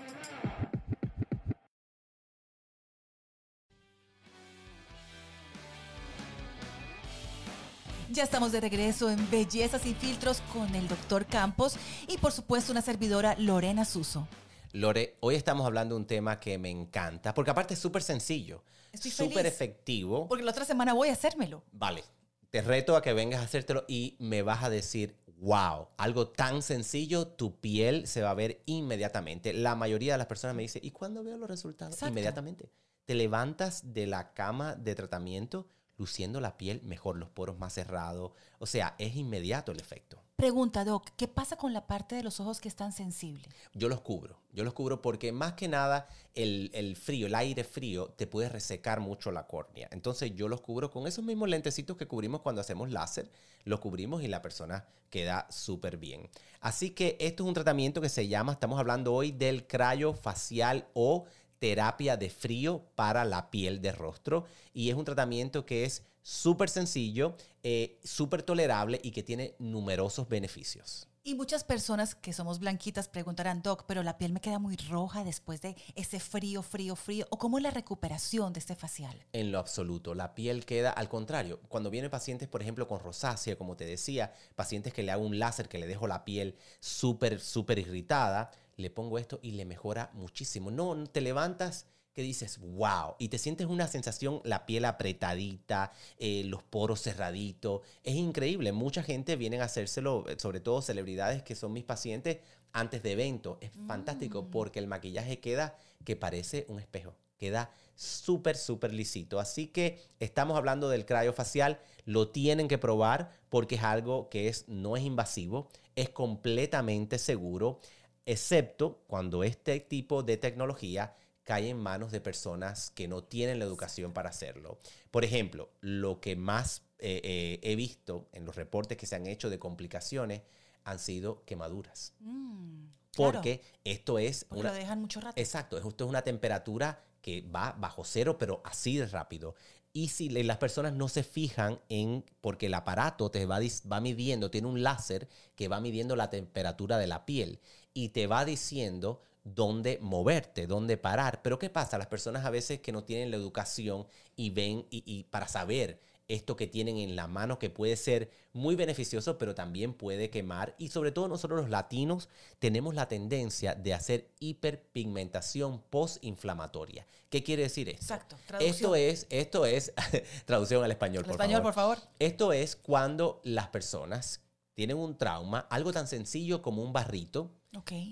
Ya 8.11 8.23
estamos 8.23 8.51
de 8.51 8.59
regreso 8.59 9.09
en 9.09 9.31
Bellezas 9.31 9.85
y 9.85 9.93
Filtros 9.93 10.41
con 10.51 10.75
el 10.75 10.85
doctor 10.85 11.25
Campos 11.25 11.77
y 12.09 12.17
por 12.17 12.33
supuesto 12.33 12.73
una 12.73 12.81
servidora 12.81 13.35
Lorena 13.39 13.85
Suso. 13.85 14.27
Lore, 14.73 15.15
hoy 15.21 15.35
estamos 15.35 15.65
hablando 15.65 15.95
de 15.95 16.01
un 16.01 16.07
tema 16.07 16.37
que 16.37 16.57
me 16.57 16.69
encanta, 16.69 17.33
porque 17.33 17.51
aparte 17.51 17.75
es 17.75 17.79
súper 17.79 18.03
sencillo, 18.03 18.63
súper 18.93 19.45
efectivo. 19.45 20.27
Porque 20.27 20.43
la 20.43 20.51
otra 20.51 20.65
semana 20.65 20.91
voy 20.91 21.07
a 21.07 21.13
hacérmelo. 21.13 21.63
Vale, 21.71 22.03
te 22.49 22.61
reto 22.61 22.97
a 22.97 23.01
que 23.01 23.13
vengas 23.13 23.39
a 23.39 23.45
hacértelo 23.45 23.85
y 23.87 24.17
me 24.19 24.41
vas 24.41 24.61
a 24.63 24.69
decir, 24.69 25.15
wow, 25.37 25.87
algo 25.95 26.27
tan 26.27 26.61
sencillo, 26.61 27.27
tu 27.27 27.61
piel 27.61 28.07
se 28.07 28.21
va 28.21 28.31
a 28.31 28.35
ver 28.35 28.61
inmediatamente. 28.65 29.53
La 29.53 29.75
mayoría 29.75 30.13
de 30.13 30.17
las 30.17 30.27
personas 30.27 30.53
me 30.53 30.63
dice, 30.63 30.81
¿y 30.83 30.91
cuándo 30.91 31.23
veo 31.23 31.37
los 31.37 31.49
resultados? 31.49 31.93
Exacto. 31.93 32.11
Inmediatamente. 32.11 32.69
Te 33.05 33.15
levantas 33.15 33.93
de 33.93 34.05
la 34.05 34.33
cama 34.33 34.75
de 34.75 34.95
tratamiento 34.95 35.69
luciendo 36.01 36.41
la 36.41 36.57
piel 36.57 36.81
mejor, 36.81 37.15
los 37.15 37.29
poros 37.29 37.59
más 37.59 37.73
cerrados. 37.73 38.31
O 38.57 38.65
sea, 38.65 38.95
es 38.97 39.15
inmediato 39.15 39.71
el 39.71 39.79
efecto. 39.79 40.19
Pregunta, 40.35 40.83
Doc, 40.83 41.11
¿qué 41.15 41.27
pasa 41.27 41.57
con 41.57 41.73
la 41.73 41.85
parte 41.85 42.15
de 42.15 42.23
los 42.23 42.39
ojos 42.39 42.59
que 42.59 42.67
es 42.67 42.75
tan 42.75 42.91
sensible? 42.91 43.43
Yo 43.75 43.87
los 43.87 44.01
cubro, 44.01 44.39
yo 44.51 44.63
los 44.63 44.73
cubro 44.73 44.99
porque 44.99 45.31
más 45.31 45.53
que 45.53 45.67
nada 45.67 46.07
el, 46.33 46.71
el 46.73 46.95
frío, 46.95 47.27
el 47.27 47.35
aire 47.35 47.63
frío 47.63 48.07
te 48.17 48.25
puede 48.25 48.49
resecar 48.49 48.99
mucho 48.99 49.31
la 49.31 49.45
córnea. 49.45 49.87
Entonces 49.91 50.33
yo 50.33 50.47
los 50.47 50.61
cubro 50.61 50.89
con 50.89 51.05
esos 51.05 51.23
mismos 51.23 51.47
lentecitos 51.47 51.95
que 51.95 52.07
cubrimos 52.07 52.41
cuando 52.41 52.61
hacemos 52.61 52.89
láser, 52.89 53.29
los 53.63 53.79
cubrimos 53.79 54.23
y 54.23 54.27
la 54.27 54.41
persona 54.41 54.87
queda 55.11 55.45
súper 55.51 55.97
bien. 55.97 56.27
Así 56.61 56.89
que 56.89 57.17
esto 57.19 57.43
es 57.43 57.47
un 57.47 57.53
tratamiento 57.53 58.01
que 58.01 58.09
se 58.09 58.27
llama, 58.27 58.53
estamos 58.53 58.79
hablando 58.79 59.13
hoy 59.13 59.31
del 59.31 59.67
crayo 59.67 60.15
facial 60.15 60.87
o 60.95 61.25
terapia 61.61 62.17
de 62.17 62.31
frío 62.31 62.83
para 62.95 63.23
la 63.23 63.51
piel 63.51 63.83
de 63.83 63.91
rostro 63.91 64.45
y 64.73 64.89
es 64.89 64.95
un 64.95 65.05
tratamiento 65.05 65.63
que 65.63 65.85
es 65.85 66.03
súper 66.23 66.69
sencillo, 66.69 67.35
eh, 67.61 67.99
súper 68.03 68.41
tolerable 68.41 68.99
y 69.03 69.11
que 69.11 69.21
tiene 69.21 69.53
numerosos 69.59 70.27
beneficios. 70.27 71.07
Y 71.23 71.35
muchas 71.35 71.63
personas 71.63 72.15
que 72.15 72.33
somos 72.33 72.57
blanquitas 72.57 73.07
preguntarán, 73.07 73.61
Doc, 73.61 73.83
pero 73.85 74.01
la 74.01 74.17
piel 74.17 74.33
me 74.33 74.41
queda 74.41 74.57
muy 74.57 74.75
roja 74.75 75.23
después 75.23 75.61
de 75.61 75.75
ese 75.93 76.19
frío, 76.19 76.63
frío, 76.63 76.95
frío. 76.95 77.27
¿O 77.29 77.37
cómo 77.37 77.59
es 77.59 77.63
la 77.63 77.69
recuperación 77.69 78.53
de 78.53 78.59
este 78.59 78.75
facial? 78.75 79.15
En 79.31 79.51
lo 79.51 79.59
absoluto, 79.59 80.15
la 80.15 80.33
piel 80.33 80.65
queda 80.65 80.89
al 80.89 81.09
contrario. 81.09 81.59
Cuando 81.69 81.91
vienen 81.91 82.09
pacientes, 82.09 82.47
por 82.47 82.63
ejemplo, 82.63 82.87
con 82.87 83.01
rosácea, 83.01 83.55
como 83.55 83.75
te 83.75 83.85
decía, 83.85 84.33
pacientes 84.55 84.95
que 84.95 85.03
le 85.03 85.11
hago 85.11 85.23
un 85.23 85.37
láser 85.37 85.69
que 85.69 85.77
le 85.77 85.85
dejo 85.85 86.07
la 86.07 86.25
piel 86.25 86.55
súper, 86.79 87.39
súper 87.39 87.77
irritada, 87.77 88.49
le 88.81 88.89
pongo 88.89 89.17
esto 89.17 89.39
y 89.41 89.51
le 89.51 89.65
mejora 89.65 90.11
muchísimo. 90.13 90.71
No, 90.71 91.05
te 91.07 91.21
levantas 91.21 91.85
que 92.13 92.21
dices, 92.21 92.59
wow, 92.59 93.15
y 93.19 93.29
te 93.29 93.37
sientes 93.37 93.67
una 93.67 93.87
sensación, 93.87 94.41
la 94.43 94.65
piel 94.65 94.85
apretadita, 94.85 95.93
eh, 96.17 96.43
los 96.45 96.61
poros 96.61 97.01
cerraditos. 97.01 97.81
Es 98.03 98.15
increíble. 98.15 98.73
Mucha 98.73 99.01
gente 99.01 99.37
viene 99.37 99.59
a 99.61 99.65
hacérselo, 99.65 100.25
eh, 100.27 100.35
sobre 100.37 100.59
todo 100.59 100.81
celebridades 100.81 101.41
que 101.43 101.55
son 101.55 101.71
mis 101.71 101.85
pacientes, 101.85 102.39
antes 102.73 103.03
de 103.03 103.13
eventos. 103.13 103.57
Es 103.61 103.71
fantástico 103.87 104.47
porque 104.49 104.79
el 104.79 104.87
maquillaje 104.87 105.39
queda 105.39 105.75
que 106.03 106.15
parece 106.15 106.65
un 106.69 106.79
espejo. 106.79 107.15
Queda 107.37 107.71
súper, 107.95 108.55
súper 108.55 108.93
lisito. 108.93 109.39
Así 109.39 109.67
que 109.67 110.01
estamos 110.19 110.57
hablando 110.57 110.89
del 110.89 111.05
facial. 111.33 111.79
Lo 112.05 112.29
tienen 112.29 112.67
que 112.67 112.77
probar 112.77 113.31
porque 113.49 113.75
es 113.75 113.83
algo 113.83 114.29
que 114.29 114.47
es, 114.47 114.67
no 114.67 114.97
es 114.97 115.03
invasivo, 115.03 115.69
es 115.95 116.09
completamente 116.09 117.17
seguro 117.17 117.79
excepto 118.25 119.03
cuando 119.07 119.43
este 119.43 119.79
tipo 119.79 120.23
de 120.23 120.37
tecnología 120.37 121.15
cae 121.43 121.69
en 121.69 121.77
manos 121.77 122.11
de 122.11 122.21
personas 122.21 122.91
que 122.91 123.07
no 123.07 123.23
tienen 123.23 123.59
la 123.59 123.65
educación 123.65 124.13
para 124.13 124.29
hacerlo. 124.29 124.79
Por 125.09 125.25
ejemplo, 125.25 125.69
lo 125.81 126.19
que 126.21 126.35
más 126.35 126.83
eh, 126.99 127.19
eh, 127.23 127.59
he 127.63 127.75
visto 127.75 128.29
en 128.31 128.45
los 128.45 128.55
reportes 128.55 128.97
que 128.97 129.07
se 129.07 129.15
han 129.15 129.27
hecho 129.27 129.49
de 129.49 129.59
complicaciones 129.59 130.43
han 130.83 130.99
sido 130.99 131.43
quemaduras. 131.45 132.13
Mm, 132.19 132.85
Porque 133.15 133.61
esto 133.83 134.19
es... 134.19 134.45
Porque 134.45 134.63
lo 134.63 134.73
dejan 134.73 135.01
mucho 135.01 135.19
rato. 135.19 135.39
Exacto, 135.39 135.77
esto 135.77 136.03
es 136.05 136.09
una 136.09 136.21
temperatura 136.21 137.03
que 137.21 137.41
va 137.41 137.73
bajo 137.73 138.03
cero, 138.03 138.37
pero 138.37 138.61
así 138.63 138.97
de 138.97 139.07
rápido. 139.07 139.55
Y 139.93 140.07
si 140.07 140.29
las 140.29 140.57
personas 140.57 140.93
no 140.93 141.09
se 141.09 141.23
fijan 141.23 141.81
en, 141.89 142.23
porque 142.39 142.67
el 142.67 142.73
aparato 142.75 143.29
te 143.29 143.45
va, 143.45 143.59
va 143.91 143.99
midiendo, 143.99 144.49
tiene 144.49 144.67
un 144.67 144.83
láser 144.83 145.27
que 145.55 145.67
va 145.67 145.81
midiendo 145.81 146.15
la 146.15 146.29
temperatura 146.29 146.97
de 146.97 147.07
la 147.07 147.25
piel 147.25 147.59
y 147.93 148.09
te 148.09 148.27
va 148.27 148.45
diciendo 148.45 149.21
dónde 149.43 149.99
moverte, 150.01 150.67
dónde 150.67 150.97
parar. 150.97 151.41
Pero 151.41 151.59
¿qué 151.59 151.69
pasa? 151.69 151.97
Las 151.97 152.07
personas 152.07 152.45
a 152.45 152.49
veces 152.49 152.79
que 152.79 152.91
no 152.91 153.03
tienen 153.03 153.31
la 153.31 153.37
educación 153.37 154.07
y 154.35 154.51
ven 154.51 154.85
y, 154.89 155.23
para 155.25 155.47
saber 155.47 155.99
esto 156.27 156.55
que 156.55 156.67
tienen 156.67 156.97
en 156.97 157.17
la 157.17 157.27
mano 157.27 157.59
que 157.59 157.69
puede 157.69 157.97
ser 157.97 158.31
muy 158.53 158.75
beneficioso, 158.75 159.37
pero 159.37 159.53
también 159.53 159.93
puede 159.93 160.29
quemar. 160.29 160.75
Y 160.77 160.87
sobre 160.87 161.11
todo 161.11 161.27
nosotros 161.27 161.59
los 161.59 161.69
latinos 161.69 162.29
tenemos 162.59 162.95
la 162.95 163.09
tendencia 163.09 163.75
de 163.75 163.93
hacer 163.93 164.29
hiperpigmentación 164.39 165.81
postinflamatoria. 165.89 167.05
¿Qué 167.29 167.43
quiere 167.43 167.63
decir 167.63 167.89
esto? 167.89 168.13
Exacto. 168.13 168.37
Esto 168.59 168.95
es, 168.95 169.27
esto 169.29 169.65
es, 169.65 169.93
traducción 170.45 170.83
al 170.83 170.91
español, 170.91 171.23
por 171.23 171.31
español, 171.31 171.61
por 171.61 171.73
favor. 171.73 171.97
Esto 172.19 172.53
es 172.53 172.77
cuando 172.77 173.41
las 173.43 173.67
personas 173.67 174.41
tienen 174.73 174.97
un 174.97 175.17
trauma, 175.17 175.67
algo 175.69 175.91
tan 175.91 176.07
sencillo 176.07 176.61
como 176.61 176.81
un 176.81 176.93
barrito, 176.93 177.51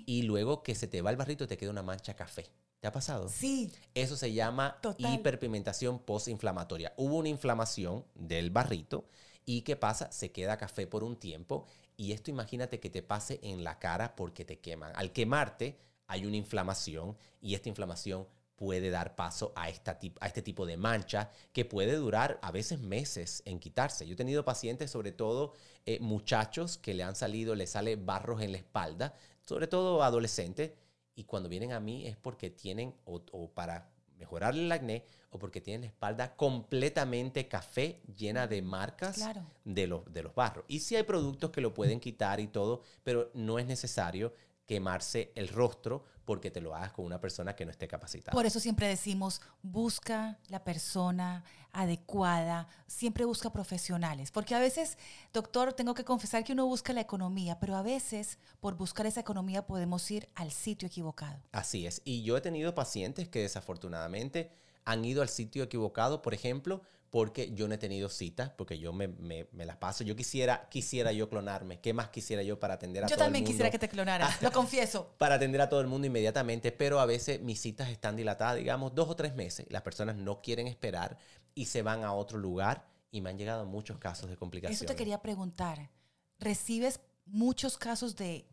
y 0.06 0.22
luego 0.22 0.62
que 0.62 0.74
se 0.74 0.86
te 0.86 1.02
va 1.02 1.10
el 1.10 1.16
barrito 1.16 1.46
te 1.46 1.56
queda 1.56 1.70
una 1.70 1.82
mancha 1.82 2.14
café. 2.14 2.46
¿Te 2.80 2.88
ha 2.88 2.92
pasado? 2.92 3.28
Sí. 3.28 3.70
Eso 3.94 4.16
se 4.16 4.32
llama 4.32 4.78
hiperpigmentación 4.96 5.98
postinflamatoria. 5.98 6.94
Hubo 6.96 7.18
una 7.18 7.28
inflamación 7.28 8.06
del 8.14 8.50
barrito 8.50 9.04
y 9.44 9.62
¿qué 9.62 9.76
pasa? 9.76 10.10
Se 10.12 10.32
queda 10.32 10.56
café 10.56 10.86
por 10.86 11.04
un 11.04 11.16
tiempo 11.16 11.66
y 11.96 12.12
esto 12.12 12.30
imagínate 12.30 12.80
que 12.80 12.88
te 12.88 13.02
pase 13.02 13.38
en 13.42 13.64
la 13.64 13.78
cara 13.78 14.16
porque 14.16 14.46
te 14.46 14.60
queman. 14.60 14.92
Al 14.96 15.12
quemarte 15.12 15.78
hay 16.06 16.24
una 16.24 16.36
inflamación 16.36 17.18
y 17.42 17.54
esta 17.54 17.68
inflamación 17.68 18.26
puede 18.60 18.90
dar 18.90 19.16
paso 19.16 19.54
a, 19.56 19.70
esta 19.70 19.98
a 20.20 20.26
este 20.26 20.42
tipo 20.42 20.66
de 20.66 20.76
mancha 20.76 21.30
que 21.50 21.64
puede 21.64 21.94
durar 21.94 22.38
a 22.42 22.50
veces 22.50 22.78
meses 22.78 23.42
en 23.46 23.58
quitarse. 23.58 24.06
Yo 24.06 24.12
he 24.12 24.16
tenido 24.16 24.44
pacientes, 24.44 24.90
sobre 24.90 25.12
todo 25.12 25.54
eh, 25.86 25.98
muchachos, 25.98 26.76
que 26.76 26.92
le 26.92 27.02
han 27.02 27.16
salido, 27.16 27.54
le 27.54 27.66
sale 27.66 27.96
barros 27.96 28.42
en 28.42 28.52
la 28.52 28.58
espalda, 28.58 29.14
sobre 29.40 29.66
todo 29.66 30.02
adolescentes, 30.02 30.72
y 31.14 31.24
cuando 31.24 31.48
vienen 31.48 31.72
a 31.72 31.80
mí 31.80 32.06
es 32.06 32.18
porque 32.18 32.50
tienen, 32.50 32.94
o, 33.06 33.48
para 33.48 33.88
mejorar 34.18 34.52
el 34.52 34.70
acné, 34.70 35.06
o 35.30 35.38
porque 35.38 35.62
tienen 35.62 35.80
la 35.80 35.86
espalda 35.86 36.36
completamente 36.36 37.48
café, 37.48 38.02
llena 38.14 38.46
de 38.46 38.60
marcas 38.60 39.26
de, 39.64 39.86
los, 39.86 40.04
de 40.12 40.22
los 40.22 40.34
barros. 40.34 40.66
Y 40.68 40.80
sí 40.80 40.96
hay 40.96 41.04
productos 41.04 41.50
que 41.50 41.62
lo 41.62 41.72
pueden 41.72 41.98
quitar 41.98 42.40
y 42.40 42.48
todo, 42.48 42.82
pero 43.04 43.30
no 43.32 43.58
es 43.58 43.64
necesario 43.64 44.34
quemarse 44.70 45.32
el 45.34 45.48
rostro 45.48 46.04
porque 46.24 46.52
te 46.52 46.60
lo 46.60 46.76
hagas 46.76 46.92
con 46.92 47.04
una 47.04 47.20
persona 47.20 47.56
que 47.56 47.64
no 47.64 47.72
esté 47.72 47.88
capacitada. 47.88 48.36
Por 48.36 48.46
eso 48.46 48.60
siempre 48.60 48.86
decimos, 48.86 49.40
busca 49.62 50.38
la 50.46 50.62
persona 50.62 51.42
adecuada, 51.72 52.68
siempre 52.86 53.24
busca 53.24 53.52
profesionales, 53.52 54.30
porque 54.30 54.54
a 54.54 54.60
veces, 54.60 54.96
doctor, 55.32 55.72
tengo 55.72 55.92
que 55.94 56.04
confesar 56.04 56.44
que 56.44 56.52
uno 56.52 56.66
busca 56.66 56.92
la 56.92 57.00
economía, 57.00 57.58
pero 57.58 57.74
a 57.74 57.82
veces 57.82 58.38
por 58.60 58.76
buscar 58.76 59.06
esa 59.06 59.18
economía 59.18 59.66
podemos 59.66 60.08
ir 60.12 60.28
al 60.36 60.52
sitio 60.52 60.86
equivocado. 60.86 61.42
Así 61.50 61.84
es, 61.84 62.00
y 62.04 62.22
yo 62.22 62.36
he 62.36 62.40
tenido 62.40 62.72
pacientes 62.72 63.28
que 63.28 63.40
desafortunadamente 63.40 64.52
han 64.84 65.04
ido 65.04 65.20
al 65.20 65.30
sitio 65.30 65.64
equivocado, 65.64 66.22
por 66.22 66.32
ejemplo, 66.32 66.82
porque 67.10 67.52
yo 67.52 67.66
no 67.66 67.74
he 67.74 67.78
tenido 67.78 68.08
citas, 68.08 68.50
porque 68.50 68.78
yo 68.78 68.92
me, 68.92 69.08
me, 69.08 69.66
las 69.66 69.76
paso. 69.76 70.04
Yo 70.04 70.14
quisiera, 70.14 70.68
quisiera 70.70 71.10
yo 71.12 71.28
clonarme. 71.28 71.80
¿Qué 71.80 71.92
más 71.92 72.08
quisiera 72.08 72.42
yo 72.44 72.60
para 72.60 72.74
atender 72.74 73.02
a 73.02 73.06
todo 73.06 73.14
el 73.14 73.18
mundo? 73.18 73.24
Yo 73.24 73.26
también 73.26 73.44
quisiera 73.44 73.70
que 73.70 73.78
te 73.80 73.88
clonaras, 73.88 74.40
lo 74.40 74.52
confieso. 74.52 75.14
Para 75.18 75.34
atender 75.34 75.60
a 75.60 75.68
todo 75.68 75.80
el 75.80 75.88
mundo 75.88 76.06
inmediatamente, 76.06 76.70
pero 76.70 77.00
a 77.00 77.06
veces 77.06 77.40
mis 77.40 77.60
citas 77.60 77.90
están 77.90 78.14
dilatadas, 78.14 78.56
digamos, 78.56 78.94
dos 78.94 79.08
o 79.08 79.16
tres 79.16 79.34
meses. 79.34 79.66
Las 79.70 79.82
personas 79.82 80.14
no 80.14 80.40
quieren 80.40 80.68
esperar 80.68 81.18
y 81.54 81.66
se 81.66 81.82
van 81.82 82.04
a 82.04 82.12
otro 82.12 82.38
lugar 82.38 82.86
y 83.10 83.20
me 83.20 83.30
han 83.30 83.38
llegado 83.38 83.66
muchos 83.66 83.98
casos 83.98 84.30
de 84.30 84.36
complicaciones. 84.36 84.80
Eso 84.80 84.86
te 84.86 84.96
quería 84.96 85.20
preguntar. 85.20 85.90
¿Recibes 86.38 87.00
muchos 87.26 87.76
casos 87.76 88.14
de 88.16 88.46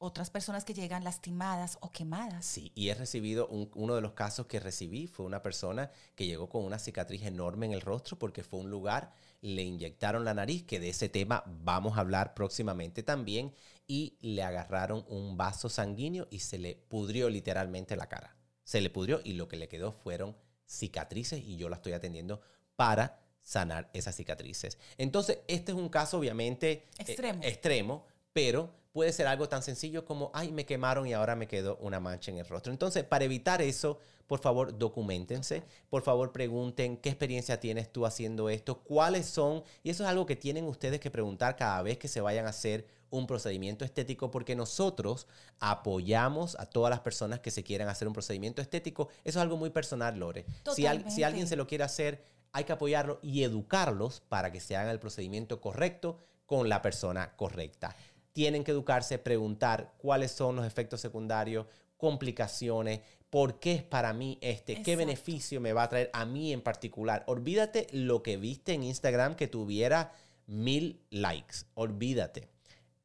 otras 0.00 0.30
personas 0.30 0.64
que 0.64 0.72
llegan 0.72 1.04
lastimadas 1.04 1.76
o 1.80 1.92
quemadas. 1.92 2.46
Sí, 2.46 2.72
y 2.74 2.88
he 2.88 2.94
recibido, 2.94 3.48
uno 3.48 3.94
de 3.94 4.00
los 4.00 4.12
casos 4.12 4.46
que 4.46 4.58
recibí 4.58 5.06
fue 5.06 5.26
una 5.26 5.42
persona 5.42 5.90
que 6.14 6.26
llegó 6.26 6.48
con 6.48 6.64
una 6.64 6.78
cicatriz 6.78 7.22
enorme 7.22 7.66
en 7.66 7.72
el 7.72 7.82
rostro 7.82 8.18
porque 8.18 8.42
fue 8.42 8.60
un 8.60 8.70
lugar, 8.70 9.12
le 9.42 9.62
inyectaron 9.62 10.24
la 10.24 10.32
nariz, 10.32 10.64
que 10.64 10.80
de 10.80 10.88
ese 10.88 11.10
tema 11.10 11.44
vamos 11.46 11.98
a 11.98 12.00
hablar 12.00 12.32
próximamente 12.32 13.02
también, 13.02 13.54
y 13.86 14.16
le 14.22 14.42
agarraron 14.42 15.04
un 15.06 15.36
vaso 15.36 15.68
sanguíneo 15.68 16.28
y 16.30 16.38
se 16.38 16.58
le 16.58 16.76
pudrió 16.76 17.28
literalmente 17.28 17.94
la 17.94 18.08
cara. 18.08 18.34
Se 18.64 18.80
le 18.80 18.88
pudrió 18.88 19.20
y 19.22 19.34
lo 19.34 19.48
que 19.48 19.58
le 19.58 19.68
quedó 19.68 19.92
fueron 19.92 20.34
cicatrices 20.64 21.40
y 21.44 21.56
yo 21.56 21.68
la 21.68 21.76
estoy 21.76 21.92
atendiendo 21.92 22.40
para 22.74 23.20
sanar 23.42 23.90
esas 23.92 24.16
cicatrices. 24.16 24.78
Entonces, 24.96 25.40
este 25.46 25.72
es 25.72 25.78
un 25.78 25.90
caso 25.90 26.18
obviamente 26.18 26.70
eh, 26.72 26.88
extremo, 26.98 27.42
extremo 27.42 28.06
pero 28.32 28.70
puede 28.92 29.12
ser 29.12 29.26
algo 29.26 29.48
tan 29.48 29.62
sencillo 29.62 30.04
como, 30.04 30.30
ay, 30.34 30.52
me 30.52 30.66
quemaron 30.66 31.06
y 31.06 31.12
ahora 31.12 31.36
me 31.36 31.46
quedó 31.46 31.76
una 31.76 32.00
mancha 32.00 32.30
en 32.30 32.38
el 32.38 32.46
rostro. 32.46 32.72
Entonces, 32.72 33.04
para 33.04 33.24
evitar 33.24 33.62
eso, 33.62 33.98
por 34.26 34.40
favor, 34.40 34.76
documentense. 34.78 35.62
Por 35.88 36.02
favor, 36.02 36.32
pregunten 36.32 36.96
qué 36.96 37.08
experiencia 37.08 37.60
tienes 37.60 37.92
tú 37.92 38.06
haciendo 38.06 38.48
esto, 38.48 38.78
cuáles 38.78 39.26
son, 39.26 39.64
y 39.82 39.90
eso 39.90 40.04
es 40.04 40.08
algo 40.08 40.26
que 40.26 40.36
tienen 40.36 40.66
ustedes 40.66 41.00
que 41.00 41.10
preguntar 41.10 41.56
cada 41.56 41.82
vez 41.82 41.98
que 41.98 42.08
se 42.08 42.20
vayan 42.20 42.46
a 42.46 42.50
hacer 42.50 42.86
un 43.10 43.26
procedimiento 43.26 43.84
estético, 43.84 44.30
porque 44.30 44.54
nosotros 44.54 45.26
apoyamos 45.58 46.56
a 46.60 46.66
todas 46.66 46.90
las 46.90 47.00
personas 47.00 47.40
que 47.40 47.50
se 47.50 47.64
quieran 47.64 47.88
hacer 47.88 48.06
un 48.06 48.14
procedimiento 48.14 48.62
estético. 48.62 49.08
Eso 49.24 49.40
es 49.40 49.42
algo 49.42 49.56
muy 49.56 49.70
personal, 49.70 50.16
Lore. 50.16 50.46
Si, 50.74 50.86
si 51.08 51.22
alguien 51.24 51.48
se 51.48 51.56
lo 51.56 51.66
quiere 51.66 51.82
hacer, 51.82 52.24
hay 52.52 52.62
que 52.62 52.72
apoyarlo 52.72 53.18
y 53.22 53.42
educarlos 53.42 54.20
para 54.28 54.52
que 54.52 54.60
se 54.60 54.76
haga 54.76 54.92
el 54.92 55.00
procedimiento 55.00 55.60
correcto 55.60 56.18
con 56.46 56.68
la 56.68 56.82
persona 56.82 57.36
correcta 57.36 57.96
tienen 58.32 58.64
que 58.64 58.72
educarse, 58.72 59.18
preguntar 59.18 59.94
cuáles 59.98 60.30
son 60.30 60.56
los 60.56 60.66
efectos 60.66 61.00
secundarios, 61.00 61.66
complicaciones, 61.96 63.00
por 63.28 63.60
qué 63.60 63.74
es 63.74 63.82
para 63.82 64.12
mí 64.12 64.38
este, 64.40 64.82
qué 64.82 64.96
beneficio 64.96 65.60
me 65.60 65.72
va 65.72 65.84
a 65.84 65.88
traer 65.88 66.10
a 66.12 66.24
mí 66.24 66.52
en 66.52 66.62
particular. 66.62 67.24
Olvídate 67.26 67.86
lo 67.92 68.22
que 68.22 68.36
viste 68.36 68.72
en 68.72 68.82
Instagram 68.82 69.36
que 69.36 69.46
tuviera 69.46 70.12
mil 70.46 71.00
likes, 71.10 71.58
olvídate. 71.74 72.48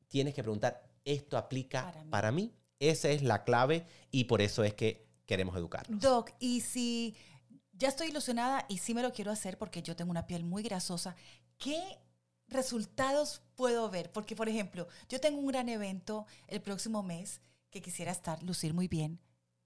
tienes 0.08 0.34
que 0.34 0.41
preguntar, 0.41 0.84
¿esto 1.03 1.38
aplica 1.38 1.94
Para 2.10 2.32
mí? 2.32 2.53
Esa 2.79 3.10
es 3.10 3.22
la 3.22 3.44
clave 3.44 3.86
y 4.12 4.25
por 4.25 4.41
eso 4.41 4.63
es 4.63 4.74
que 4.74 5.05
queremos 5.25 5.55
educarnos. 5.55 6.00
Doc, 6.00 6.32
y 6.39 6.62
si 6.62 7.15
ya 7.74 7.89
estoy 7.89 8.08
ilusionada 8.08 8.65
y 8.67 8.79
sí 8.79 8.94
me 8.94 9.01
lo 9.01 9.12
quiero 9.12 9.32
hacer 9.32 9.58
porque 9.58 9.82
yo 9.82 9.96
tengo 9.96 10.12
una 10.12 10.27
piel 10.27 10.44
muy 10.44 10.63
grasosa, 10.63 11.15
¿qué 11.58 12.00
resultados 12.47 13.41
puedo 13.55 13.89
ver? 13.89 14.11
Porque, 14.11 14.35
por 14.35 14.49
ejemplo, 14.49 14.87
yo 15.09 15.19
tengo 15.19 15.39
un 15.39 15.47
gran 15.47 15.69
evento 15.69 16.25
el 16.47 16.61
próximo 16.61 17.03
mes 17.03 17.41
que 17.69 17.81
quisiera 17.81 18.11
estar, 18.11 18.41
lucir 18.43 18.73
muy 18.73 18.87
bien. 18.87 19.19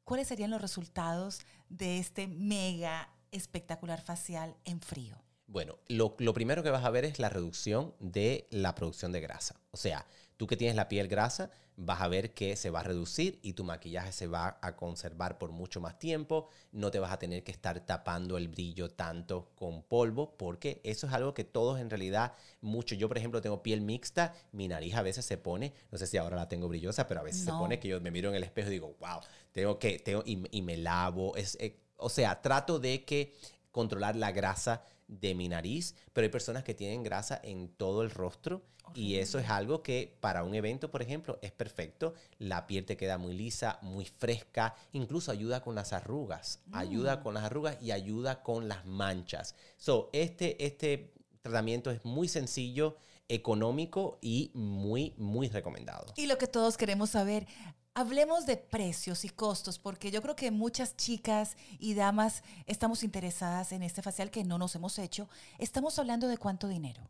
¿Cuáles 0.03 0.27
serían 0.27 0.49
los 0.49 0.61
resultados 0.61 1.39
de 1.69 1.99
este 1.99 2.27
mega 2.27 3.13
espectacular 3.31 4.01
facial 4.01 4.55
en 4.65 4.81
frío? 4.81 5.21
Bueno, 5.45 5.77
lo, 5.87 6.15
lo 6.19 6.33
primero 6.33 6.63
que 6.63 6.69
vas 6.69 6.85
a 6.85 6.89
ver 6.89 7.05
es 7.05 7.19
la 7.19 7.29
reducción 7.29 7.95
de 7.99 8.47
la 8.51 8.75
producción 8.75 9.11
de 9.11 9.21
grasa. 9.21 9.59
O 9.71 9.77
sea, 9.77 10.05
tú 10.39 10.47
que 10.47 10.55
tienes 10.55 10.77
la 10.77 10.87
piel 10.87 11.09
grasa, 11.09 11.51
vas 11.75 11.99
a 11.99 12.07
ver 12.07 12.33
que 12.33 12.55
se 12.55 12.69
va 12.69 12.79
a 12.79 12.83
reducir 12.83 13.41
y 13.43 13.53
tu 13.53 13.65
maquillaje 13.65 14.13
se 14.13 14.25
va 14.25 14.57
a 14.61 14.77
conservar 14.77 15.37
por 15.37 15.51
mucho 15.51 15.81
más 15.81 15.99
tiempo. 15.99 16.47
No 16.71 16.91
te 16.91 16.99
vas 16.99 17.11
a 17.11 17.19
tener 17.19 17.43
que 17.43 17.51
estar 17.51 17.81
tapando 17.85 18.37
el 18.37 18.47
brillo 18.47 18.89
tanto 18.89 19.51
con 19.55 19.83
polvo, 19.83 20.37
porque 20.37 20.79
eso 20.85 21.07
es 21.07 21.13
algo 21.13 21.33
que 21.33 21.43
todos 21.43 21.77
en 21.81 21.89
realidad, 21.89 22.35
mucho. 22.61 22.95
Yo, 22.95 23.09
por 23.09 23.17
ejemplo, 23.17 23.41
tengo 23.41 23.61
piel 23.61 23.81
mixta, 23.81 24.33
mi 24.53 24.69
nariz 24.69 24.95
a 24.95 25.01
veces 25.01 25.25
se 25.25 25.37
pone, 25.37 25.73
no 25.91 25.97
sé 25.97 26.07
si 26.07 26.15
ahora 26.15 26.37
la 26.37 26.47
tengo 26.47 26.69
brillosa, 26.69 27.05
pero 27.05 27.19
a 27.19 27.23
veces 27.23 27.43
se 27.43 27.51
pone 27.51 27.77
que 27.77 27.89
yo 27.89 27.99
me 27.99 28.09
miro 28.09 28.29
en 28.29 28.35
el 28.35 28.43
espejo 28.43 28.69
y 28.69 28.75
digo, 28.75 28.95
wow, 29.01 29.19
tengo 29.51 29.77
que, 29.77 29.99
tengo, 29.99 30.23
y, 30.25 30.41
y 30.51 30.61
me 30.61 30.77
lavo. 30.77 31.35
Es, 31.35 31.57
eh, 31.59 31.81
o 31.97 32.07
sea, 32.07 32.41
trato 32.41 32.79
de 32.79 33.03
que 33.03 33.35
controlar 33.73 34.15
la 34.15 34.31
grasa 34.31 34.83
de 35.09 35.35
mi 35.35 35.49
nariz, 35.49 35.95
pero 36.13 36.23
hay 36.23 36.31
personas 36.31 36.63
que 36.63 36.73
tienen 36.73 37.03
grasa 37.03 37.41
en 37.43 37.67
todo 37.67 38.03
el 38.03 38.11
rostro 38.11 38.61
y 38.95 39.15
eso 39.15 39.39
es 39.39 39.49
algo 39.49 39.83
que 39.83 40.17
para 40.19 40.43
un 40.43 40.55
evento, 40.55 40.89
por 40.89 41.01
ejemplo, 41.01 41.37
es 41.41 41.51
perfecto. 41.51 42.13
La 42.37 42.65
piel 42.67 42.85
te 42.85 42.97
queda 42.97 43.17
muy 43.17 43.33
lisa, 43.33 43.79
muy 43.81 44.05
fresca, 44.05 44.75
incluso 44.93 45.31
ayuda 45.31 45.61
con 45.61 45.75
las 45.75 45.93
arrugas, 45.93 46.59
ayuda 46.71 47.21
con 47.21 47.33
las 47.33 47.43
arrugas 47.43 47.77
y 47.81 47.91
ayuda 47.91 48.41
con 48.41 48.67
las 48.67 48.85
manchas. 48.85 49.55
So, 49.77 50.09
este, 50.13 50.63
este 50.65 51.13
tratamiento 51.41 51.91
es 51.91 52.03
muy 52.05 52.27
sencillo, 52.27 52.97
económico 53.29 54.17
y 54.21 54.51
muy, 54.55 55.13
muy 55.17 55.49
recomendado. 55.49 56.13
Y 56.17 56.25
lo 56.25 56.37
que 56.37 56.47
todos 56.47 56.77
queremos 56.77 57.11
saber, 57.11 57.45
hablemos 57.93 58.45
de 58.45 58.57
precios 58.57 59.25
y 59.25 59.29
costos, 59.29 59.79
porque 59.79 60.11
yo 60.11 60.21
creo 60.21 60.35
que 60.35 60.51
muchas 60.51 60.95
chicas 60.95 61.57
y 61.79 61.93
damas 61.93 62.43
estamos 62.65 63.03
interesadas 63.03 63.71
en 63.71 63.83
este 63.83 64.01
facial 64.01 64.31
que 64.31 64.43
no 64.43 64.57
nos 64.57 64.75
hemos 64.75 64.97
hecho. 64.99 65.29
Estamos 65.57 65.99
hablando 65.99 66.27
de 66.27 66.37
cuánto 66.37 66.67
dinero. 66.67 67.01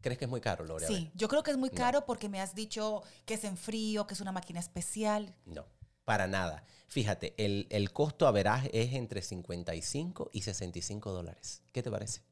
¿Crees 0.00 0.18
que 0.18 0.26
es 0.26 0.30
muy 0.30 0.40
caro, 0.40 0.64
Lore? 0.64 0.86
Sí, 0.86 1.10
yo 1.14 1.28
creo 1.28 1.42
que 1.42 1.50
es 1.50 1.56
muy 1.56 1.70
caro 1.70 2.06
porque 2.06 2.28
me 2.28 2.40
has 2.40 2.54
dicho 2.54 3.02
que 3.24 3.34
es 3.34 3.44
en 3.44 3.56
frío, 3.56 4.06
que 4.06 4.14
es 4.14 4.20
una 4.20 4.30
máquina 4.30 4.60
especial. 4.60 5.34
No, 5.46 5.66
para 6.04 6.26
nada. 6.26 6.64
Fíjate, 6.88 7.34
el, 7.44 7.66
el 7.70 7.92
costo 7.92 8.28
a 8.28 8.30
veraz 8.30 8.68
es 8.72 8.92
entre 8.92 9.22
55 9.22 10.30
y 10.32 10.42
65 10.42 11.12
dólares. 11.12 11.62
¿Qué 11.72 11.82
te 11.82 11.90
parece? 11.90 12.22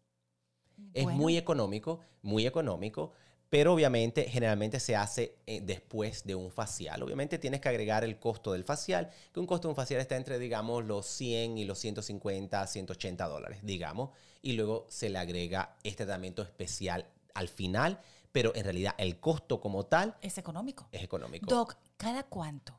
Es 0.93 1.07
muy 1.07 1.37
económico, 1.37 2.01
muy 2.23 2.47
económico, 2.47 3.13
pero 3.51 3.73
obviamente 3.73 4.25
generalmente 4.29 4.81
se 4.81 4.97
hace 4.97 5.37
eh, 5.47 5.61
después 5.63 6.25
de 6.25 6.35
un 6.35 6.51
facial. 6.51 7.03
Obviamente 7.03 7.39
tienes 7.39 7.61
que 7.61 7.69
agregar 7.69 8.05
el 8.05 8.19
costo 8.19 8.53
del 8.53 8.65
facial, 8.65 9.11
que 9.33 9.41
un 9.41 9.47
costo 9.47 9.69
de 9.69 9.73
un 9.73 9.77
facial 9.77 10.01
está 10.01 10.17
entre, 10.17 10.39
digamos, 10.39 10.85
los 10.85 11.07
100 11.07 11.59
y 11.59 11.65
los 11.65 11.79
150, 11.79 12.67
180 12.67 13.27
dólares, 13.27 13.59
digamos, 13.63 14.11
y 14.43 14.53
luego 14.53 14.87
se 14.89 15.09
le 15.09 15.19
agrega 15.19 15.77
este 15.85 16.05
tratamiento 16.05 16.43
especial 16.43 17.07
al 17.35 17.49
final, 17.49 18.01
pero 18.33 18.53
en 18.55 18.65
realidad 18.65 18.95
el 18.99 19.21
costo 19.21 19.61
como 19.61 19.87
tal 19.87 20.17
Es 20.21 20.39
económico. 20.39 20.89
es 20.91 21.03
económico. 21.03 21.47
Doc, 21.47 21.77
¿cada 21.97 22.25
cuánto? 22.25 22.79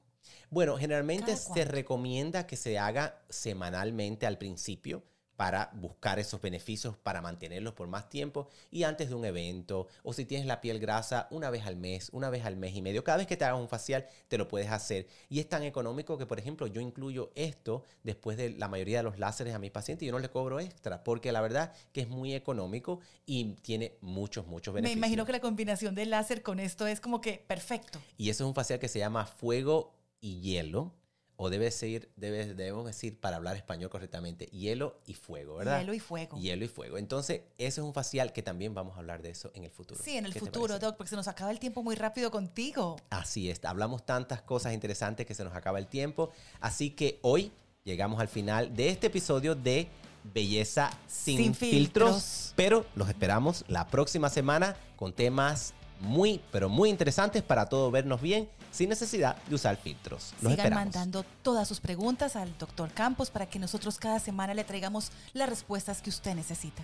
Bueno, 0.50 0.78
generalmente 0.78 1.34
¿Cada 1.34 1.38
se 1.38 1.66
recomienda 1.66 2.46
que 2.46 2.56
se 2.56 2.78
haga 2.78 3.22
semanalmente 3.30 4.26
al 4.26 4.38
principio 4.38 5.04
para 5.36 5.70
buscar 5.74 6.20
esos 6.20 6.42
beneficios, 6.42 6.98
para 6.98 7.22
mantenerlos 7.22 7.74
por 7.74 7.88
más 7.88 8.10
tiempo 8.10 8.48
y 8.72 8.84
antes 8.84 9.10
de 9.10 9.16
un 9.16 9.26
evento 9.26 9.88
o 10.04 10.14
si 10.14 10.26
tienes 10.26 10.48
la 10.48 10.62
piel 10.62 10.80
grasa 10.80 11.28
una 11.32 11.50
vez 11.50 11.66
al 11.66 11.76
mes, 11.76 12.10
una 12.14 12.30
vez 12.30 12.46
al 12.46 12.56
mes 12.58 12.76
y 12.76 12.82
medio. 12.82 13.04
Cada 13.04 13.18
vez 13.18 13.28
que 13.28 13.38
te 13.38 13.46
hagas 13.46 13.60
un 13.60 13.68
facial 13.70 14.06
te 14.28 14.38
lo 14.38 14.48
puedes 14.48 14.70
hacer 14.72 15.08
y 15.30 15.40
es 15.40 15.50
tan 15.50 15.64
económico 15.64 16.18
que, 16.18 16.26
por 16.26 16.40
ejemplo, 16.40 16.68
yo 16.68 16.82
incluyo 16.82 17.32
esto 17.36 17.84
después 18.04 18.38
de 18.38 18.52
la 18.52 18.68
mayoría 18.68 18.98
de 18.98 19.04
los 19.04 19.20
láseres 19.20 19.54
a 19.54 19.60
mis 19.60 19.72
pacientes 19.72 20.04
y 20.04 20.08
yo 20.08 20.12
no 20.14 20.20
le 20.20 20.30
cobro 20.30 20.60
extra 20.60 21.04
porque 21.04 21.32
la 21.32 21.42
verdad 21.42 21.74
que 21.92 22.02
es 22.02 22.08
muy 22.08 22.34
económico 22.34 23.00
y 23.26 23.56
tiene 23.62 23.98
muchos, 24.02 24.48
muchos 24.48 24.74
Me 24.74 24.82
beneficios. 24.82 24.98
imagino 24.98 25.26
que 25.26 25.32
la 25.32 25.42
combinación 25.42 25.96
del 25.96 26.10
láser 26.12 26.42
con 26.44 26.60
esto 26.60 26.88
es 26.88 27.02
como 27.02 27.22
que 27.22 27.44
perfecto. 27.48 28.00
Y 28.18 28.30
eso 28.30 28.44
es 28.44 28.48
un 28.48 28.56
facial 28.56 28.80
que 28.80 28.88
se 28.88 29.00
llama 29.00 29.26
fuego 29.26 29.94
y 30.22 30.40
hielo. 30.42 30.94
O 31.38 31.50
debe 31.50 31.70
ser, 31.72 32.10
debe, 32.16 32.54
debemos 32.54 32.86
decir, 32.86 33.20
para 33.20 33.36
hablar 33.36 33.58
español 33.58 33.90
correctamente, 33.90 34.46
hielo 34.48 35.02
y 35.06 35.16
fuego, 35.16 35.58
¿verdad? 35.58 35.80
Hielo 35.82 35.94
y 35.94 36.00
fuego. 36.00 36.38
Hielo 36.38 36.64
y 36.64 36.68
fuego. 36.70 36.98
Entonces, 36.98 37.42
ese 37.58 37.82
es 37.82 37.86
un 37.86 37.94
facial 37.94 38.32
que 38.32 38.42
también 38.42 38.74
vamos 38.74 38.96
a 38.96 39.00
hablar 39.00 39.22
de 39.22 39.32
eso 39.32 39.52
en 39.54 39.66
el 39.66 39.72
futuro. 39.72 40.00
Sí, 40.02 40.16
en 40.16 40.26
el 40.26 40.32
¿Qué 40.34 40.40
te 40.40 40.46
futuro? 40.46 40.80
Doc, 40.80 40.96
porque 40.96 41.10
se 41.10 41.16
nos 41.18 41.28
acaba 41.28 41.52
el 41.52 41.60
tiempo 41.60 41.84
muy 41.84 41.96
rápido 41.96 42.32
contigo. 42.32 42.96
Así 43.10 43.50
es, 43.50 43.64
hablamos 43.66 44.06
tantas 44.06 44.42
cosas 44.42 44.74
interesantes 44.74 45.26
que 45.26 45.34
se 45.34 45.44
nos 45.44 45.54
acaba 45.54 45.78
el 45.80 45.88
tiempo. 45.88 46.32
Así 46.62 46.92
que 46.92 47.20
hoy 47.22 47.52
llegamos 47.84 48.22
al 48.22 48.30
final 48.30 48.74
de 48.76 48.90
este 48.90 49.08
episodio 49.08 49.56
de 49.56 49.90
Belleza 50.34 50.90
sin, 51.08 51.38
Sin 51.38 51.54
filtros. 51.54 51.70
filtros. 52.16 52.54
Pero 52.56 52.86
los 52.96 53.10
esperamos 53.10 53.66
la 53.68 53.88
próxima 53.88 54.30
semana 54.30 54.76
con 54.96 55.14
temas 55.14 55.74
muy, 56.00 56.42
pero 56.52 56.68
muy 56.70 56.90
interesantes 56.90 57.44
para 57.44 57.68
todo 57.68 57.92
vernos 57.92 58.22
bien 58.22 58.50
sin 58.76 58.90
necesidad 58.90 59.38
de 59.48 59.56
usar 59.56 59.78
filtros. 59.78 60.34
Los 60.42 60.52
Sigan 60.52 60.52
esperamos. 60.52 60.86
mandando 60.86 61.26
todas 61.42 61.68
sus 61.68 61.80
preguntas 61.80 62.36
al 62.36 62.56
doctor 62.58 62.92
Campos 62.92 63.32
para 63.32 63.46
que 63.46 63.58
nosotros 63.58 63.98
cada 63.98 64.20
semana 64.20 64.54
le 64.54 64.66
traigamos 64.66 65.12
las 65.34 65.48
respuestas 65.48 66.02
que 66.02 66.10
usted 66.10 66.36
necesita. 66.36 66.84